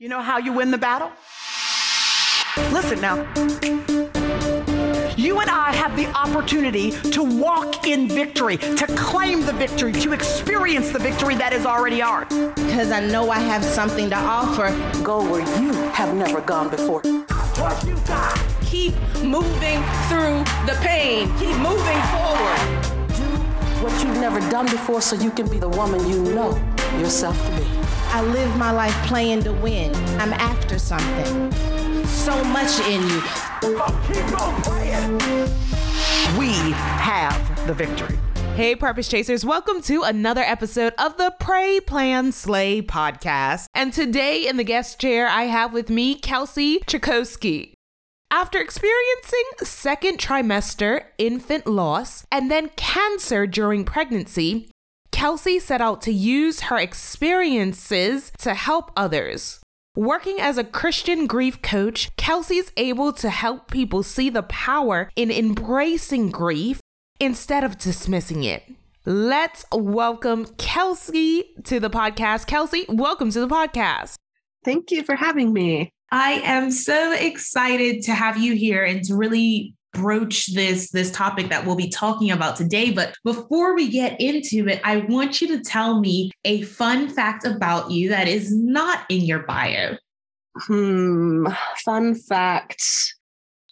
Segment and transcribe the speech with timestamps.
[0.00, 1.12] You know how you win the battle?
[2.72, 3.16] Listen now.
[5.14, 10.14] You and I have the opportunity to walk in victory, to claim the victory, to
[10.14, 12.28] experience the victory that is already ours.
[12.54, 14.70] Because I know I have something to offer.
[15.02, 17.02] Go where you have never gone before.
[17.02, 18.42] What you got?
[18.62, 21.28] Keep moving through the pain.
[21.38, 22.60] Keep moving forward.
[23.18, 23.26] Do
[23.84, 26.56] what you've never done before so you can be the woman you know
[26.98, 27.79] yourself to be.
[28.12, 29.94] I live my life playing to win.
[30.18, 31.52] I'm after something.
[32.06, 33.20] So much in you.
[33.60, 35.16] Keep on playing.
[36.36, 38.18] We have the victory.
[38.56, 43.66] Hey, Purpose Chasers, welcome to another episode of the Pray, Plan, Slay podcast.
[43.76, 47.74] And today in the guest chair, I have with me Kelsey Chakosky.
[48.28, 54.68] After experiencing second trimester infant loss and then cancer during pregnancy,
[55.20, 59.60] Kelsey set out to use her experiences to help others.
[59.94, 65.30] Working as a Christian grief coach, Kelsey's able to help people see the power in
[65.30, 66.80] embracing grief
[67.20, 68.62] instead of dismissing it.
[69.04, 72.46] Let's welcome Kelsey to the podcast.
[72.46, 74.14] Kelsey, welcome to the podcast.
[74.64, 75.90] Thank you for having me.
[76.10, 81.48] I am so excited to have you here and to really broach this this topic
[81.48, 85.48] that we'll be talking about today but before we get into it i want you
[85.48, 89.96] to tell me a fun fact about you that is not in your bio
[90.56, 91.46] Hmm.
[91.84, 92.82] Fun fact.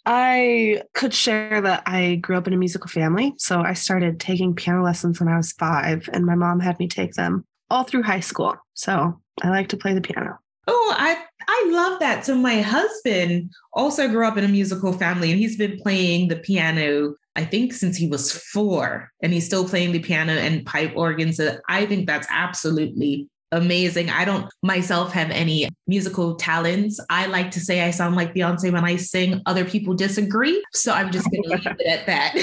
[0.05, 3.33] I could share that I grew up in a musical family.
[3.37, 6.87] So I started taking piano lessons when I was five, and my mom had me
[6.87, 8.55] take them all through high school.
[8.73, 10.39] So I like to play the piano.
[10.69, 15.31] Oh i i love that so my husband also grew up in a musical family
[15.31, 19.67] and he's been playing the piano i think since he was four and he's still
[19.67, 24.11] playing the piano and pipe organ so i think that's absolutely amazing.
[24.11, 26.99] I don't myself have any musical talents.
[27.09, 29.41] I like to say I sound like Beyonce when I sing.
[29.47, 30.63] Other people disagree.
[30.73, 32.35] So I'm just going to leave it at that.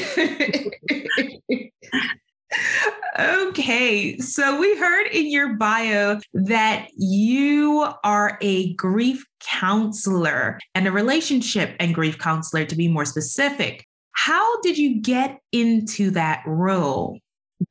[3.18, 4.18] okay.
[4.18, 11.76] So we heard in your bio that you are a grief counselor and a relationship
[11.80, 13.86] and grief counselor, to be more specific.
[14.12, 17.18] How did you get into that role?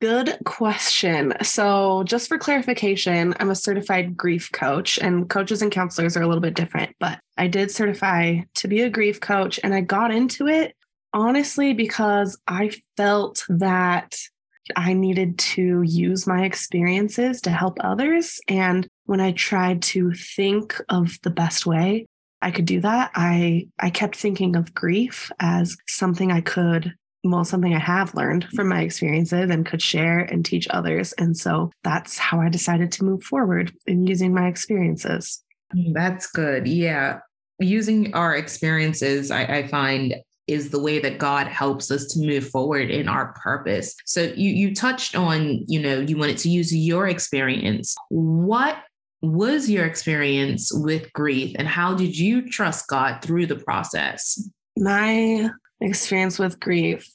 [0.00, 1.32] Good question.
[1.42, 6.26] So, just for clarification, I'm a certified grief coach, and coaches and counselors are a
[6.26, 10.12] little bit different, but I did certify to be a grief coach, and I got
[10.12, 10.74] into it
[11.12, 14.16] honestly because I felt that
[14.74, 18.40] I needed to use my experiences to help others.
[18.48, 22.06] And when I tried to think of the best way
[22.42, 26.94] I could do that, I, I kept thinking of grief as something I could
[27.30, 31.12] well, something I have learned from my experiences and could share and teach others.
[31.14, 35.42] And so that's how I decided to move forward in using my experiences.
[35.74, 36.66] Mm, that's good.
[36.66, 37.20] Yeah.
[37.58, 40.14] Using our experiences, I, I find
[40.46, 43.94] is the way that God helps us to move forward in our purpose.
[44.04, 47.96] So you you touched on, you know, you wanted to use your experience.
[48.08, 48.76] What
[49.22, 54.48] was your experience with grief and how did you trust God through the process?
[54.76, 57.10] My experience with grief.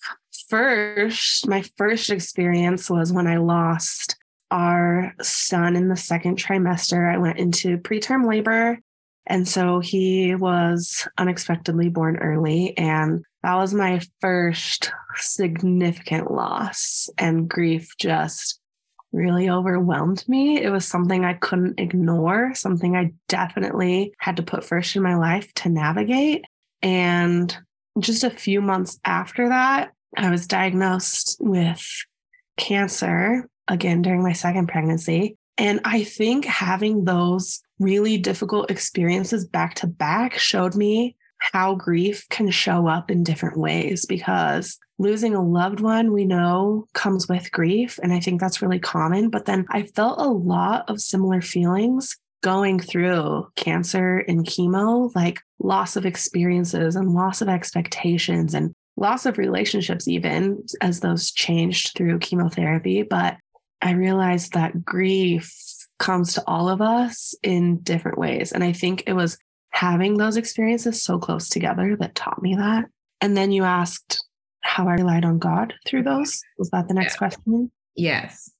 [0.49, 4.17] First, my first experience was when I lost
[4.49, 7.11] our son in the second trimester.
[7.11, 8.79] I went into preterm labor.
[9.27, 12.77] And so he was unexpectedly born early.
[12.77, 17.09] And that was my first significant loss.
[17.17, 18.59] And grief just
[19.11, 20.61] really overwhelmed me.
[20.61, 25.15] It was something I couldn't ignore, something I definitely had to put first in my
[25.15, 26.45] life to navigate.
[26.81, 27.55] And
[27.99, 31.85] just a few months after that, I was diagnosed with
[32.57, 35.37] cancer again during my second pregnancy.
[35.57, 42.27] And I think having those really difficult experiences back to back showed me how grief
[42.29, 47.51] can show up in different ways because losing a loved one we know comes with
[47.51, 47.99] grief.
[48.03, 49.31] And I think that's really common.
[49.31, 55.39] But then I felt a lot of similar feelings going through cancer and chemo, like
[55.59, 61.93] loss of experiences and loss of expectations and loss of relationships, even as those changed
[61.95, 63.01] through chemotherapy.
[63.01, 63.37] But
[63.81, 65.51] I realized that grief
[66.01, 68.51] comes to all of us in different ways.
[68.51, 69.37] And I think it was
[69.69, 72.85] having those experiences so close together that taught me that.
[73.21, 74.25] And then you asked
[74.61, 76.41] how I relied on God through those.
[76.57, 77.17] Was that the next yeah.
[77.17, 77.71] question?
[77.95, 78.51] Yes.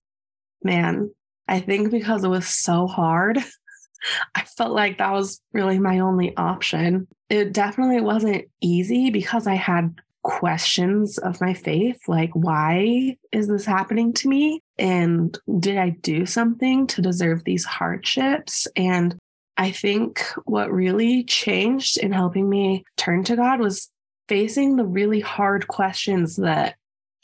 [0.64, 1.12] Man,
[1.48, 3.40] I think because it was so hard,
[4.36, 7.08] I felt like that was really my only option.
[7.30, 13.66] It definitely wasn't easy because I had questions of my faith like, why is this
[13.66, 14.62] happening to me?
[14.78, 18.68] And did I do something to deserve these hardships?
[18.76, 19.18] And
[19.58, 23.90] I think what really changed in helping me turn to God was
[24.28, 26.76] facing the really hard questions that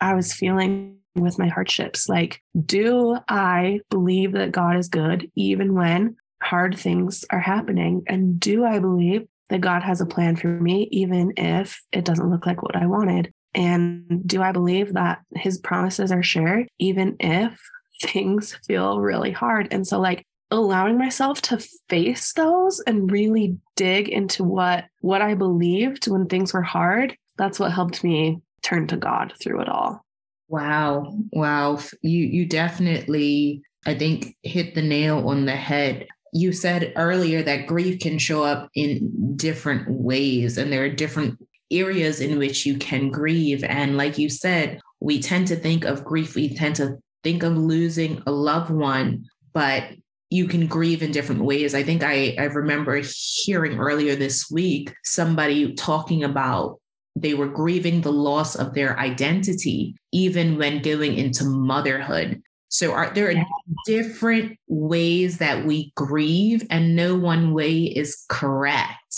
[0.01, 2.07] I was feeling with my hardships.
[2.07, 8.03] Like, do I believe that God is good even when hard things are happening?
[8.07, 12.29] And do I believe that God has a plan for me even if it doesn't
[12.29, 13.31] look like what I wanted?
[13.53, 17.59] And do I believe that his promises are sure even if
[18.01, 19.67] things feel really hard?
[19.71, 25.33] And so, like, allowing myself to face those and really dig into what what I
[25.33, 30.05] believed when things were hard, that's what helped me turn to God through it all.
[30.49, 31.17] Wow.
[31.31, 31.79] Wow.
[32.01, 36.07] You you definitely I think hit the nail on the head.
[36.37, 41.39] You said earlier that grief can show up in different ways and there are different
[41.71, 46.03] areas in which you can grieve and like you said, we tend to think of
[46.03, 49.83] grief we tend to think of losing a loved one, but
[50.29, 51.73] you can grieve in different ways.
[51.73, 53.01] I think I, I remember
[53.43, 56.79] hearing earlier this week somebody talking about
[57.15, 62.41] they were grieving the loss of their identity, even when going into motherhood.
[62.69, 63.43] So are, there are yeah.
[63.85, 69.15] different ways that we grieve, and no one way is correct.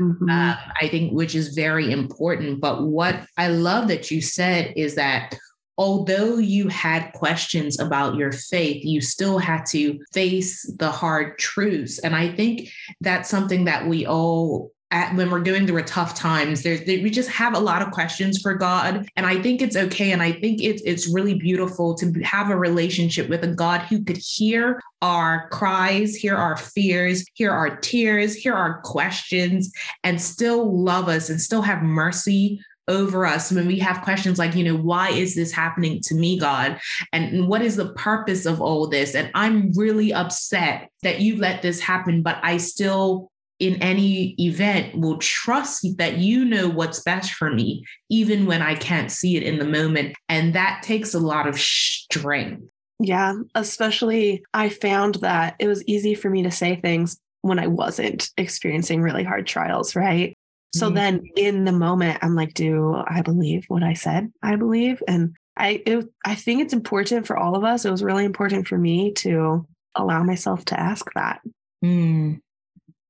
[0.00, 0.28] Mm-hmm.
[0.28, 2.60] Uh, I think, which is very important.
[2.60, 5.34] But what I love that you said is that
[5.78, 11.98] although you had questions about your faith, you still had to face the hard truths.
[11.98, 12.68] And I think
[13.00, 17.10] that's something that we all at, when we're going through tough times there's there, we
[17.10, 20.32] just have a lot of questions for god and i think it's okay and i
[20.32, 24.80] think it's it's really beautiful to have a relationship with a god who could hear
[25.02, 29.72] our cries hear our fears hear our tears hear our questions
[30.04, 34.54] and still love us and still have mercy over us when we have questions like,
[34.54, 36.78] you know, why is this happening to me, God?
[37.12, 39.14] And what is the purpose of all this?
[39.14, 44.98] And I'm really upset that you let this happen, but I still, in any event,
[44.98, 49.42] will trust that you know what's best for me, even when I can't see it
[49.42, 50.14] in the moment.
[50.28, 52.62] And that takes a lot of strength.
[52.98, 57.66] Yeah, especially I found that it was easy for me to say things when I
[57.66, 60.34] wasn't experiencing really hard trials, right?
[60.74, 60.94] So mm-hmm.
[60.94, 65.02] then in the moment, I'm like, do I believe what I said I believe?
[65.06, 67.84] And I, it, I think it's important for all of us.
[67.84, 71.40] It was really important for me to allow myself to ask that.
[71.84, 72.40] Mm.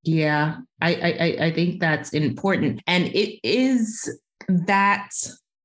[0.07, 2.81] Yeah, I, I, I think that's important.
[2.87, 4.09] And it is
[4.49, 5.11] that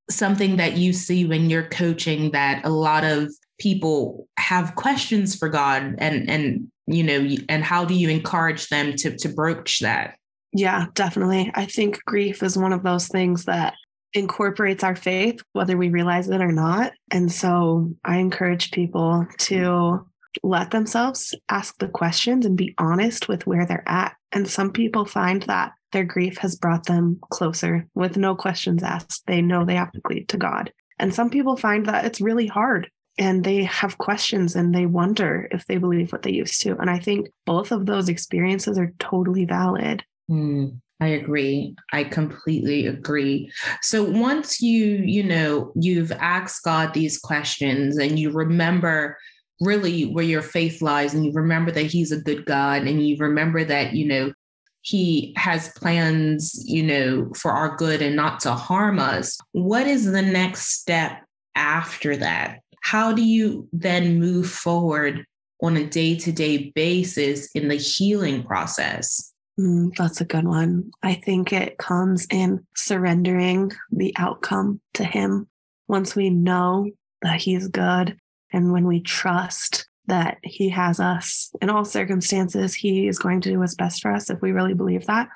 [0.10, 5.48] something that you see when you're coaching that a lot of people have questions for
[5.48, 10.16] God and, and, you know, and how do you encourage them to, to broach that?
[10.54, 11.52] Yeah, definitely.
[11.54, 13.76] I think grief is one of those things that
[14.14, 16.94] incorporates our faith, whether we realize it or not.
[17.12, 20.06] And so I encourage people to
[20.44, 24.16] let themselves ask the questions and be honest with where they're at.
[24.32, 29.24] And some people find that their grief has brought them closer with no questions asked.
[29.28, 30.72] They know they have to plead to God.
[31.00, 35.48] And some people find that it's really hard and they have questions and they wonder
[35.52, 36.78] if they believe what they used to.
[36.78, 40.04] And I think both of those experiences are totally valid.
[40.30, 41.76] Mm, I agree.
[41.92, 43.52] I completely agree.
[43.82, 49.18] So once you, you know, you've asked God these questions and you remember
[49.62, 53.16] really where your faith lies and you remember that he's a good God and you
[53.18, 54.34] remember that, you know,
[54.82, 59.38] he has plans, you know, for our good and not to harm us.
[59.52, 61.24] What is the next step
[61.56, 62.60] after that?
[62.82, 65.24] How do you then move forward
[65.62, 69.32] on a day to day basis in the healing process?
[69.60, 70.90] Mm, that's a good one.
[71.04, 75.48] I think it comes in surrendering the outcome to Him.
[75.88, 76.90] Once we know
[77.22, 78.18] that He's good
[78.54, 83.50] and when we trust that He has us in all circumstances, He is going to
[83.50, 84.30] do what's best for us.
[84.30, 85.30] If we really believe that,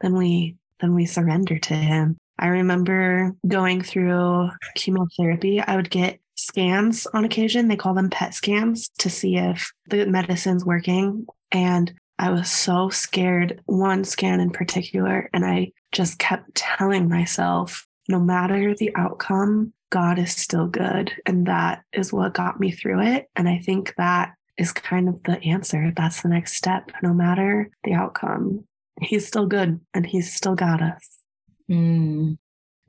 [0.00, 2.16] then we then we surrender to Him.
[2.38, 5.60] I remember going through chemotherapy.
[5.60, 7.68] I would get scans on occasion.
[7.68, 11.26] They call them PET scans to see if the medicine's working.
[11.52, 17.86] And I was so scared, one scan in particular, and I just kept telling myself,
[18.08, 21.12] no matter the outcome, God is still good.
[21.26, 23.28] And that is what got me through it.
[23.36, 25.92] And I think that is kind of the answer.
[25.96, 26.90] That's the next step.
[27.02, 28.64] No matter the outcome,
[29.00, 31.18] He's still good and He's still got us.
[31.70, 32.38] Mm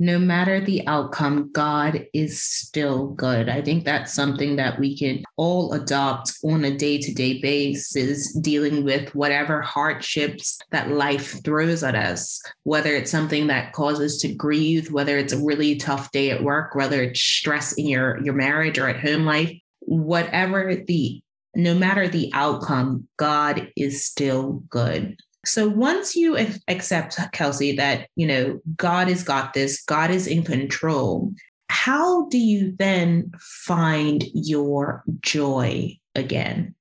[0.01, 3.47] no matter the outcome, God is still good.
[3.47, 8.33] I think that's something that we can all adopt on a day to day basis,
[8.39, 14.33] dealing with whatever hardships that life throws at us, whether it's something that causes to
[14.33, 18.33] grieve, whether it's a really tough day at work, whether it's stress in your, your
[18.33, 21.21] marriage or at home life, whatever the
[21.53, 25.19] no matter the outcome, God is still good.
[25.45, 30.43] So once you accept, Kelsey, that, you know, God has got this, God is in
[30.43, 31.33] control,
[31.69, 36.75] how do you then find your joy again?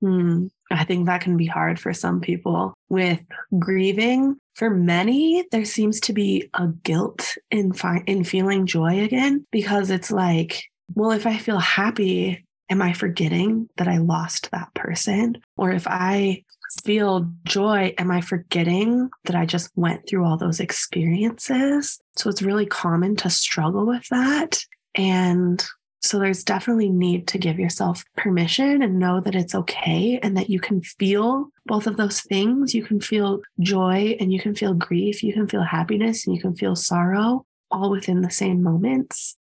[0.00, 0.46] Hmm.
[0.70, 2.74] I think that can be hard for some people.
[2.88, 3.24] With
[3.58, 9.46] grieving, for many, there seems to be a guilt in fi- in feeling joy again
[9.52, 14.72] because it's like, well, if I feel happy, am I forgetting that I lost that
[14.74, 15.38] person?
[15.56, 16.44] Or if I
[16.84, 22.00] feel joy, am I forgetting that I just went through all those experiences?
[22.16, 24.64] So it's really common to struggle with that.
[24.94, 25.62] And
[26.00, 30.50] so there's definitely need to give yourself permission and know that it's okay and that
[30.50, 32.74] you can feel both of those things.
[32.74, 35.22] You can feel joy and you can feel grief.
[35.22, 39.36] You can feel happiness and you can feel sorrow all within the same moments.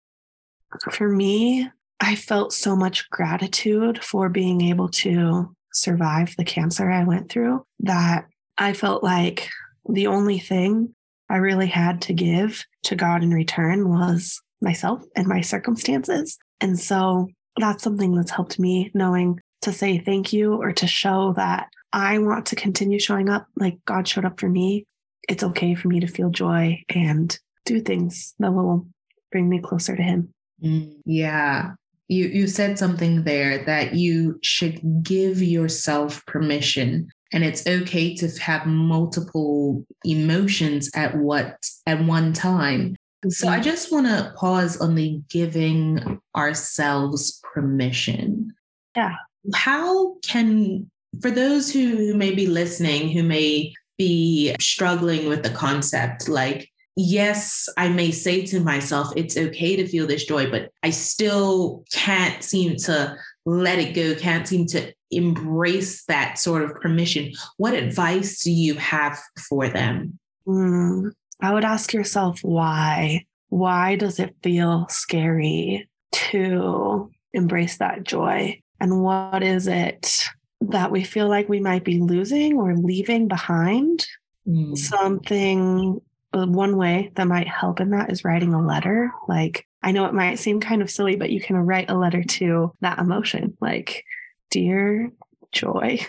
[0.92, 1.68] For me,
[2.00, 7.64] I felt so much gratitude for being able to survive the cancer I went through
[7.80, 8.26] that
[8.58, 9.48] I felt like
[9.88, 10.94] the only thing
[11.28, 16.38] I really had to give to God in return was myself and my circumstances.
[16.60, 21.34] And so that's something that's helped me knowing to say thank you or to show
[21.36, 24.86] that I want to continue showing up like God showed up for me.
[25.28, 28.86] It's okay for me to feel joy and do things that will
[29.30, 30.32] bring me closer to Him.
[30.62, 31.72] Mm, yeah.
[32.10, 38.28] You, you said something there that you should give yourself permission and it's okay to
[38.40, 42.96] have multiple emotions at what at one time
[43.28, 43.62] so I mm-hmm.
[43.62, 48.52] just want to pause on the giving ourselves permission.
[48.96, 49.14] Yeah.
[49.54, 50.90] How can,
[51.20, 56.69] for those who, who may be listening, who may be struggling with the concept, like,
[57.00, 61.84] yes, I may say to myself, it's okay to feel this joy, but I still
[61.92, 63.16] can't seem to
[63.46, 67.32] let it go, can't seem to embrace that sort of permission.
[67.56, 70.18] What advice do you have for them?
[70.46, 73.24] Mm, I would ask yourself why.
[73.48, 78.60] Why does it feel scary to embrace that joy?
[78.78, 80.24] And what is it
[80.60, 84.06] that we feel like we might be losing or leaving behind?
[84.46, 84.76] Mm.
[84.76, 86.00] Something,
[86.32, 89.10] Uh, one way that might help in that is writing a letter.
[89.28, 92.22] Like, I know it might seem kind of silly, but you can write a letter
[92.22, 94.04] to that emotion, like,
[94.50, 95.12] Dear
[95.52, 96.00] joy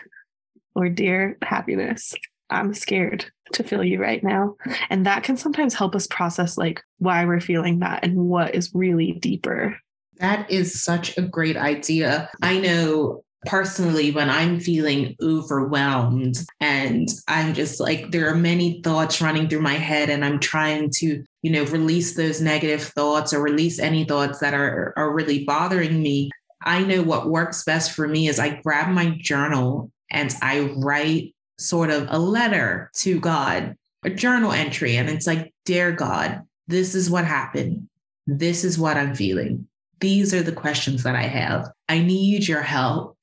[0.76, 2.16] or Dear happiness,
[2.50, 4.56] I'm scared to feel you right now.
[4.90, 8.72] And that can sometimes help us process like why we're feeling that and what is
[8.74, 9.78] really deeper.
[10.18, 12.30] That is such a great idea.
[12.42, 19.22] I know personally when I'm feeling overwhelmed and I'm just like, there are many thoughts
[19.22, 23.42] running through my head and I'm trying to, you know, release those negative thoughts or
[23.42, 26.30] release any thoughts that are, are really bothering me.
[26.64, 31.34] I know what works best for me is I grab my journal and I write
[31.58, 34.98] sort of a letter to God, a journal entry.
[34.98, 37.88] And it's like, Dear God, this is what happened.
[38.28, 39.68] This is what I'm feeling.
[40.02, 41.70] These are the questions that I have.
[41.88, 43.18] I need your help.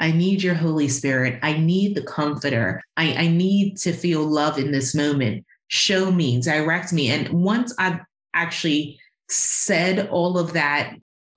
[0.00, 1.38] I need your Holy Spirit.
[1.42, 2.82] I need the comforter.
[2.96, 5.46] I, I need to feel love in this moment.
[5.68, 7.10] Show me, direct me.
[7.10, 8.00] And once I've
[8.34, 8.98] actually
[9.28, 10.96] said all of that,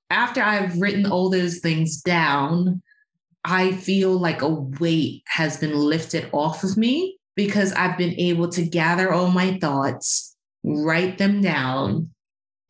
[0.10, 2.82] after I've written all those things down,
[3.44, 8.50] I feel like a weight has been lifted off of me because I've been able
[8.50, 12.10] to gather all my thoughts, write them down,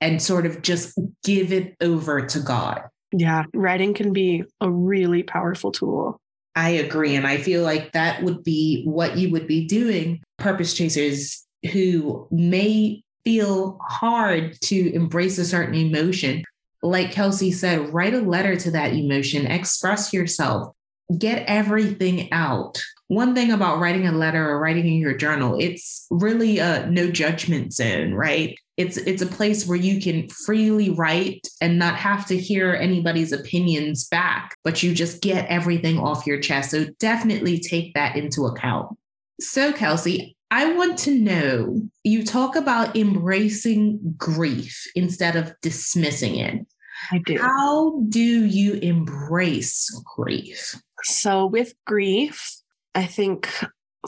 [0.02, 2.82] and sort of just give it over to God.
[3.12, 6.20] Yeah, writing can be a really powerful tool.
[6.56, 7.16] I agree.
[7.16, 12.28] And I feel like that would be what you would be doing, purpose chasers who
[12.32, 16.44] may feel hard to embrace a certain emotion,
[16.82, 20.74] like Kelsey said, write a letter to that emotion, express yourself,
[21.18, 22.82] get everything out.
[23.08, 27.10] One thing about writing a letter or writing in your journal, it's really a no
[27.10, 28.58] judgment zone, right?
[28.78, 33.32] It's it's a place where you can freely write and not have to hear anybody's
[33.32, 36.72] opinions back, but you just get everything off your chest.
[36.72, 38.96] So definitely take that into account.
[39.40, 46.66] So Kelsey, I want to know you talk about embracing grief instead of dismissing it.
[47.12, 47.38] I do.
[47.38, 50.76] How do you embrace grief?
[51.04, 52.58] So, with grief,
[52.96, 53.50] I think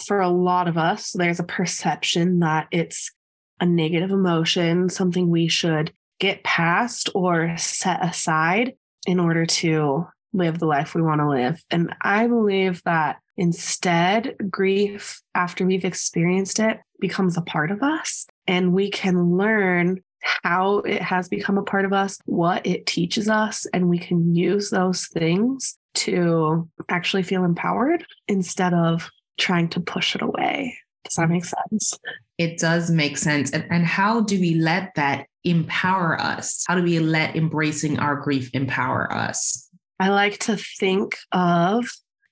[0.06, 3.12] for a lot of us, there's a perception that it's
[3.60, 8.74] a negative emotion, something we should get past or set aside
[9.08, 11.64] in order to live the life we want to live.
[11.72, 18.28] And I believe that instead, grief, after we've experienced it, becomes a part of us.
[18.46, 23.30] And we can learn how it has become a part of us, what it teaches
[23.30, 29.80] us, and we can use those things to actually feel empowered instead of trying to
[29.80, 30.78] push it away.
[31.10, 31.98] Does that make sense?
[32.38, 33.52] It does make sense.
[33.52, 36.64] And, and how do we let that empower us?
[36.68, 39.70] How do we let embracing our grief empower us?
[40.00, 41.86] I like to think of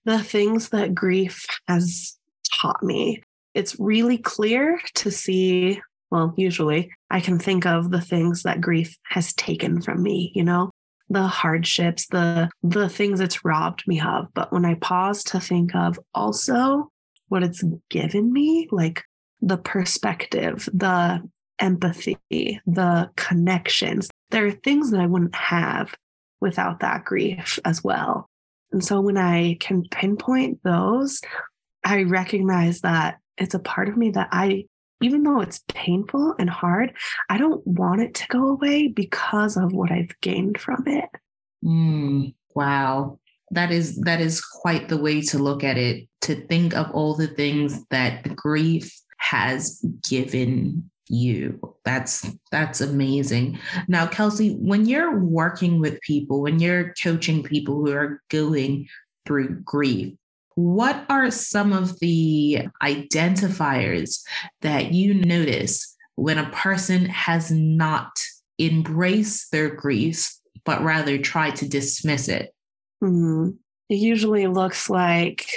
[0.06, 2.18] the things that grief has
[2.54, 3.22] taught me.
[3.54, 5.82] It's really clear to see,
[6.12, 10.44] well, usually I can think of the things that grief has taken from me, you
[10.44, 10.70] know,
[11.10, 14.28] the hardships, the the things it's robbed me of.
[14.34, 16.92] But when I pause to think of also
[17.28, 19.04] what it's given me, like
[19.42, 21.22] the perspective, the
[21.60, 22.20] empathy,
[22.66, 25.94] the connections, there are things that I wouldn't have
[26.42, 28.30] without that grief as well.
[28.72, 31.22] And so when I can pinpoint those,
[31.84, 34.66] I recognize that it's a part of me that I,
[35.02, 36.94] even though it's painful and hard,
[37.30, 41.10] I don't want it to go away because of what I've gained from it.
[41.64, 43.20] Mm, wow.
[43.52, 47.16] That is that is quite the way to look at it, to think of all
[47.16, 51.60] the things that the grief has given you.
[51.86, 53.60] That's that's amazing.
[53.88, 58.88] Now, Kelsey, when you're working with people, when you're coaching people who are going
[59.26, 60.14] through grief,
[60.56, 64.22] what are some of the identifiers
[64.62, 68.12] that you notice when a person has not
[68.60, 70.34] embraced their grief,
[70.66, 72.54] but rather tried to dismiss it?
[73.04, 73.52] Mm-hmm.
[73.90, 75.48] It usually looks like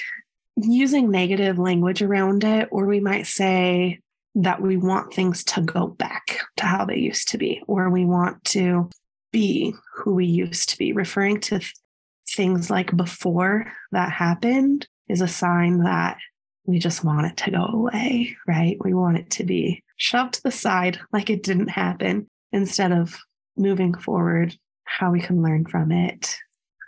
[0.57, 4.01] using negative language around it, or we might say
[4.37, 8.05] that we want things to go back to how they used to be, or we
[8.05, 8.89] want to
[9.33, 10.93] be who we used to be.
[10.93, 11.75] Referring to th-
[12.29, 16.19] things like before that happened is a sign that
[16.67, 18.77] we just want it to go away, right?
[18.85, 23.19] We want it to be shoved to the side like it didn't happen instead of
[23.57, 24.55] moving forward,
[24.85, 26.37] how we can learn from it,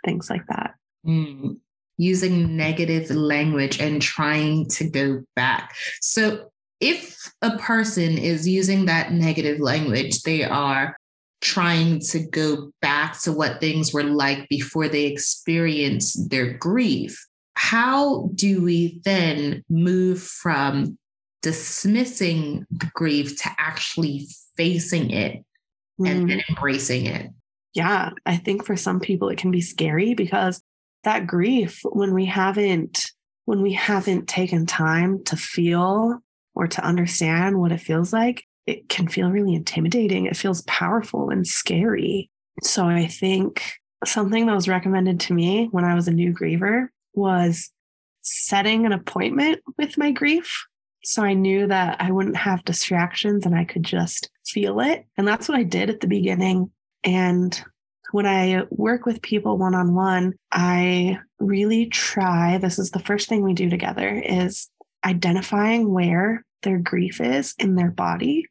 [0.03, 0.75] things like that.
[1.05, 1.57] Mm.
[1.97, 5.75] Using negative language and trying to go back.
[6.01, 10.97] So, if a person is using that negative language, they are
[11.43, 17.25] trying to go back to what things were like before they experienced their grief.
[17.55, 20.97] How do we then move from
[21.41, 25.43] dismissing the grief to actually facing it
[25.99, 26.09] mm.
[26.09, 27.29] and, then embracing it?
[27.73, 30.61] Yeah, I think for some people it can be scary because
[31.03, 33.11] that grief, when we haven't
[33.45, 36.19] when we haven't taken time to feel
[36.55, 40.25] or to understand what it feels like, it can feel really intimidating.
[40.25, 42.29] It feels powerful and scary.
[42.61, 43.73] So I think
[44.05, 47.69] something that was recommended to me when I was a new griever was
[48.21, 50.65] setting an appointment with my grief.
[51.03, 55.05] So I knew that I wouldn't have distractions and I could just feel it.
[55.17, 56.71] And that's what I did at the beginning.
[57.03, 57.61] And
[58.11, 63.27] when I work with people one on one, I really try, this is the first
[63.27, 64.69] thing we do together is
[65.03, 68.45] identifying where their grief is in their body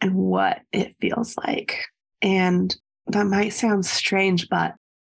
[0.00, 1.84] and what it feels like.
[2.22, 2.74] And
[3.08, 4.74] that might sound strange, but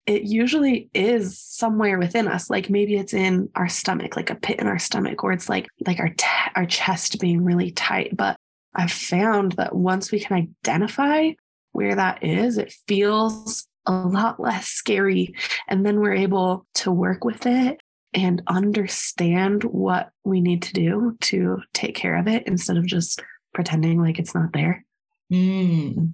[0.08, 4.60] it usually is somewhere within us like maybe it's in our stomach like a pit
[4.60, 6.14] in our stomach or it's like like our
[6.56, 8.36] our chest being really tight but
[8.74, 11.30] i've found that once we can identify
[11.72, 15.34] where that is it feels a lot less scary
[15.68, 17.82] and then we're able to work with it
[18.14, 23.22] and understand what we need to do to take care of it instead of just
[23.54, 24.86] pretending like it's not there.
[25.32, 26.14] Mm,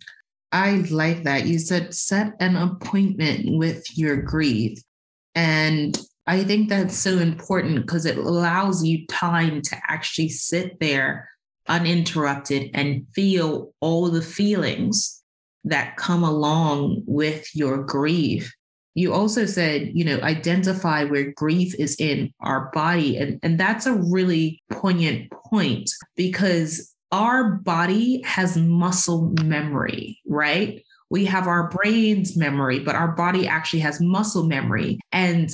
[0.52, 1.48] I like that.
[1.48, 4.80] You said set an appointment with your grief.
[5.34, 11.30] And I think that's so important because it allows you time to actually sit there
[11.67, 15.17] uninterrupted and feel all the feelings
[15.70, 18.54] that come along with your grief
[18.98, 23.16] you also said, you know, identify where grief is in our body.
[23.16, 30.84] And, and that's a really poignant point because our body has muscle memory, right?
[31.12, 35.00] We have our brain's memory, but our body actually has muscle memory.
[35.12, 35.52] And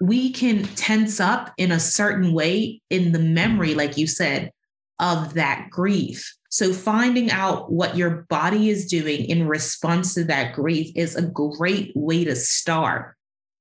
[0.00, 4.50] we can tense up in a certain way in the memory, like you said,
[5.00, 6.32] of that grief.
[6.50, 11.22] So, finding out what your body is doing in response to that grief is a
[11.22, 13.14] great way to start.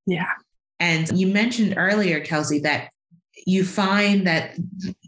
[0.06, 0.34] Yeah.
[0.80, 2.89] And you mentioned earlier, Kelsey, that
[3.45, 4.56] you find that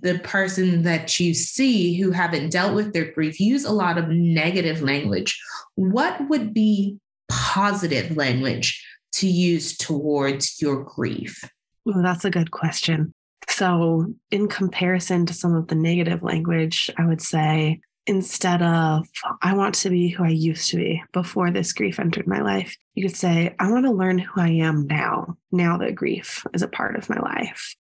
[0.02, 4.10] the person that you see who haven't dealt with their grief use a lot of
[4.10, 5.42] negative language.
[5.76, 6.98] What would be
[7.30, 11.44] positive language to use towards your grief?
[11.86, 13.14] Well, that's a good question.
[13.50, 19.08] So, in comparison to some of the negative language, I would say instead of,
[19.42, 22.76] I want to be who I used to be before this grief entered my life,
[22.94, 26.62] you could say, I want to learn who I am now, now that grief is
[26.62, 27.76] a part of my life.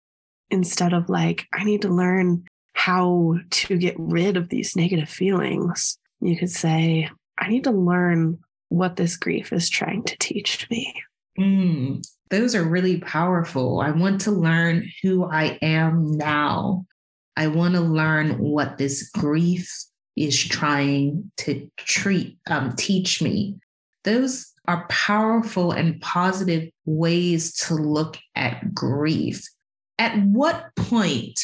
[0.50, 5.98] Instead of like, I need to learn how to get rid of these negative feelings,
[6.20, 11.02] you could say, I need to learn what this grief is trying to teach me.
[11.38, 13.80] Mm, those are really powerful.
[13.80, 16.84] I want to learn who I am now.
[17.36, 19.72] I want to learn what this grief
[20.16, 23.56] is trying to treat um, teach me.
[24.02, 29.46] Those are powerful and positive ways to look at grief.
[29.98, 31.40] At what point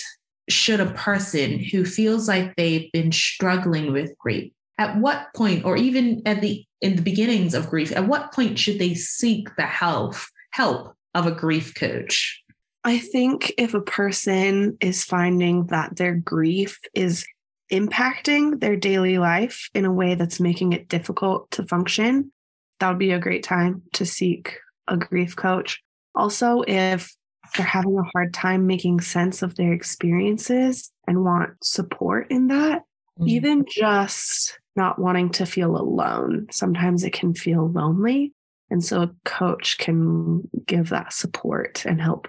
[0.48, 5.76] should a person who feels like they've been struggling with grief, at what point, or
[5.76, 9.62] even at the in the beginnings of grief, at what point should they seek the
[9.62, 10.14] help
[10.50, 12.42] help of a grief coach?
[12.84, 17.24] I think if a person is finding that their grief is
[17.72, 22.30] impacting their daily life in a way that's making it difficult to function,
[22.78, 25.82] that would be a great time to seek a grief coach.
[26.14, 27.10] Also, if
[27.56, 32.82] they're having a hard time making sense of their experiences and want support in that,
[33.18, 33.28] mm-hmm.
[33.28, 38.32] even just not wanting to feel alone, sometimes it can feel lonely.
[38.70, 42.28] And so a coach can give that support and help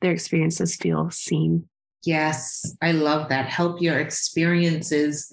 [0.00, 1.68] their experiences feel seen.
[2.04, 3.46] Yes, I love that.
[3.46, 5.32] Help your experiences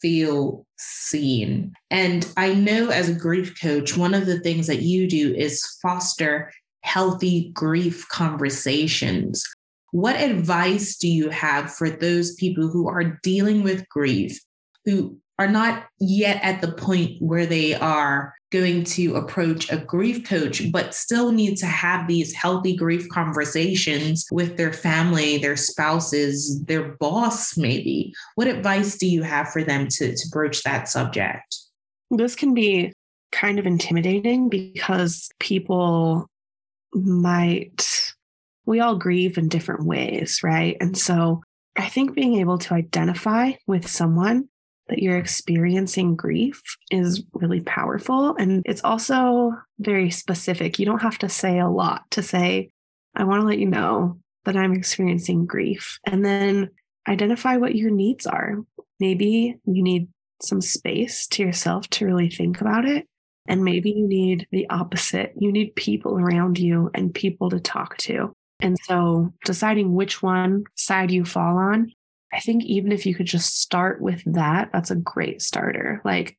[0.00, 1.72] feel seen.
[1.90, 5.64] And I know as a grief coach, one of the things that you do is
[5.80, 9.44] foster healthy grief conversations.
[9.92, 14.40] What advice do you have for those people who are dealing with grief,
[14.84, 20.24] who are not yet at the point where they are going to approach a grief
[20.24, 26.62] coach, but still need to have these healthy grief conversations with their family, their spouses,
[26.66, 28.14] their boss, maybe.
[28.36, 31.56] What advice do you have for them to, to broach that subject?
[32.10, 32.92] This can be
[33.32, 36.28] kind of intimidating because people
[36.94, 38.12] might,
[38.64, 40.76] we all grieve in different ways, right?
[40.78, 41.42] And so
[41.74, 44.48] I think being able to identify with someone
[44.92, 48.36] that you're experiencing grief is really powerful.
[48.36, 50.78] And it's also very specific.
[50.78, 52.70] You don't have to say a lot to say,
[53.16, 55.98] I want to let you know that I'm experiencing grief.
[56.06, 56.68] And then
[57.08, 58.58] identify what your needs are.
[59.00, 60.08] Maybe you need
[60.42, 63.06] some space to yourself to really think about it.
[63.48, 65.32] And maybe you need the opposite.
[65.38, 68.34] You need people around you and people to talk to.
[68.60, 71.92] And so deciding which one side you fall on
[72.32, 76.00] I think even if you could just start with that, that's a great starter.
[76.04, 76.38] Like,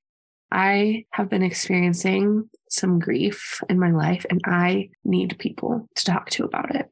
[0.51, 6.29] I have been experiencing some grief in my life and I need people to talk
[6.31, 6.89] to about it.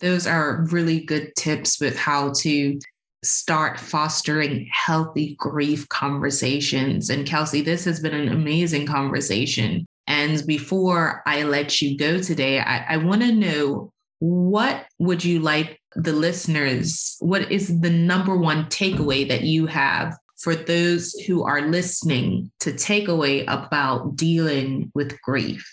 [0.00, 2.78] Those are really good tips with how to
[3.24, 7.10] start fostering healthy grief conversations.
[7.10, 9.86] And Kelsey, this has been an amazing conversation.
[10.06, 15.40] And before I let you go today, I, I want to know what would you
[15.40, 21.42] like the listeners, what is the number one takeaway that you have for those who
[21.42, 25.66] are listening to take away about dealing with grief?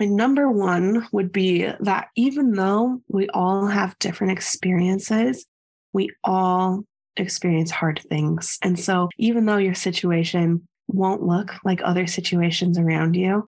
[0.00, 5.44] My number one would be that even though we all have different experiences,
[5.92, 6.84] we all
[7.16, 8.58] experience hard things.
[8.62, 13.48] And so, even though your situation won't look like other situations around you,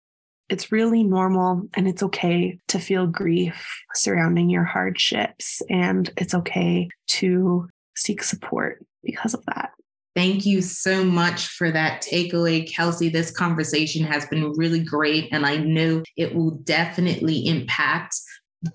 [0.50, 5.62] it's really normal and it's okay to feel grief surrounding your hardships.
[5.70, 9.70] And it's okay to seek support because of that.
[10.16, 13.08] Thank you so much for that takeaway, Kelsey.
[13.08, 18.16] This conversation has been really great, and I know it will definitely impact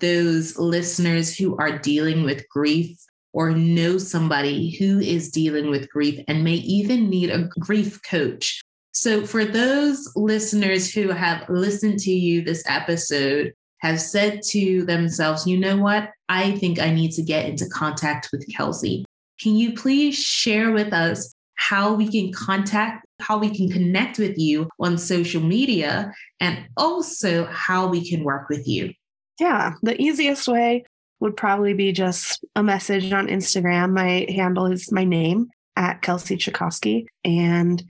[0.00, 2.98] those listeners who are dealing with grief
[3.34, 8.62] or know somebody who is dealing with grief and may even need a grief coach
[8.96, 15.46] so, for those listeners who have listened to you this episode, have said to themselves,
[15.46, 16.12] you know what?
[16.30, 19.04] I think I need to get into contact with Kelsey.
[19.38, 24.38] Can you please share with us how we can contact, how we can connect with
[24.38, 28.94] you on social media, and also how we can work with you?
[29.38, 30.84] Yeah, the easiest way
[31.20, 33.92] would probably be just a message on Instagram.
[33.92, 37.04] My handle is my name at Kelsey Chakosky.
[37.26, 37.84] And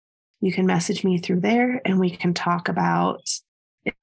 [0.45, 3.27] you can message me through there and we can talk about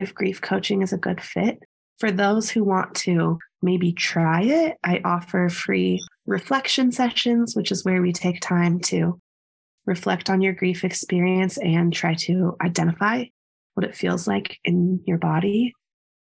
[0.00, 1.60] if grief coaching is a good fit.
[2.00, 7.84] For those who want to maybe try it, I offer free reflection sessions, which is
[7.84, 9.20] where we take time to
[9.86, 13.22] reflect on your grief experience and try to identify
[13.74, 15.72] what it feels like in your body.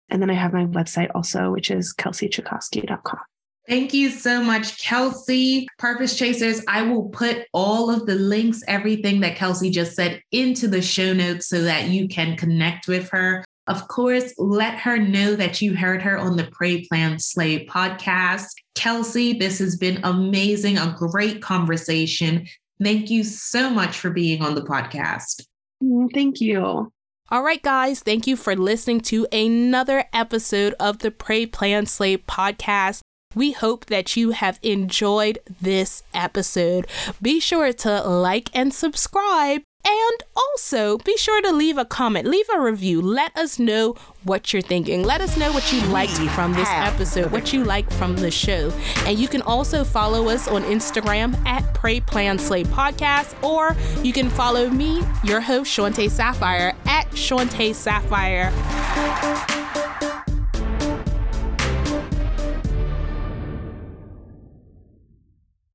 [0.09, 3.21] And then I have my website also, which is kelseychakosky.com.
[3.69, 5.67] Thank you so much, Kelsey.
[5.79, 10.69] Purpose Chasers, I will put all of the links, everything that Kelsey just said, into
[10.69, 13.45] the show notes so that you can connect with her.
[13.67, 18.47] Of course, let her know that you heard her on the Pray Plan Slay podcast.
[18.75, 22.47] Kelsey, this has been amazing, a great conversation.
[22.83, 25.45] Thank you so much for being on the podcast.
[25.85, 26.91] Mm, Thank you.
[27.31, 32.17] All right, guys, thank you for listening to another episode of the Pray Plan Slay
[32.17, 33.03] podcast.
[33.39, 36.89] We hope that you have enjoyed this episode.
[37.23, 39.63] Be sure to like and subscribe.
[39.87, 43.01] And also be sure to leave a comment, leave a review.
[43.01, 45.05] Let us know what you're thinking.
[45.05, 48.73] Let us know what you liked from this episode, what you like from the show.
[49.07, 54.13] And you can also follow us on Instagram at Pray Plan Slay Podcast, or you
[54.13, 58.53] can follow me, your host, Shante Sapphire, at Shante Sapphire.